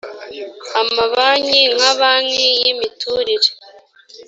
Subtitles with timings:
[0.81, 3.49] amabanki nka banki y imiturire